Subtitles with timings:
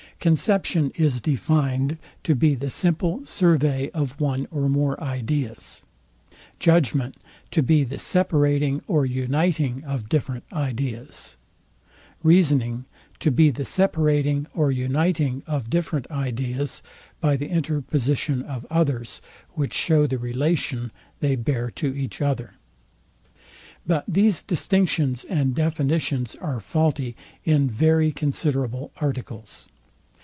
[0.21, 5.81] Conception is defind to be the simple survey of one or more ideas:
[6.59, 7.17] Judgment
[7.49, 11.37] to be the separating or uniting of different ideas:
[12.21, 12.85] Reasoning
[13.19, 16.83] to be the separating or uniting of different ideas
[17.19, 19.23] by the interposition of others,
[19.53, 22.53] which show the relation they bear to each other.
[23.87, 29.67] But these distinctions and definitions are faulty in very considerable articles.